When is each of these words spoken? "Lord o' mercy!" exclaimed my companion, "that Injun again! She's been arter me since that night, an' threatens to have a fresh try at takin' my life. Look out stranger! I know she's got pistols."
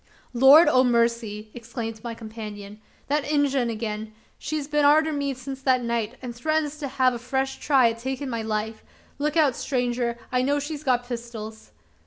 "Lord 0.33 0.67
o' 0.67 0.83
mercy!" 0.83 1.51
exclaimed 1.53 2.03
my 2.03 2.15
companion, 2.15 2.81
"that 3.07 3.23
Injun 3.23 3.69
again! 3.69 4.13
She's 4.39 4.67
been 4.67 4.83
arter 4.83 5.13
me 5.13 5.35
since 5.35 5.61
that 5.61 5.83
night, 5.83 6.15
an' 6.23 6.33
threatens 6.33 6.79
to 6.79 6.87
have 6.87 7.13
a 7.13 7.19
fresh 7.19 7.59
try 7.59 7.91
at 7.91 7.99
takin' 7.99 8.27
my 8.27 8.41
life. 8.41 8.81
Look 9.19 9.37
out 9.37 9.55
stranger! 9.55 10.17
I 10.31 10.41
know 10.41 10.57
she's 10.57 10.83
got 10.83 11.07
pistols." 11.07 11.69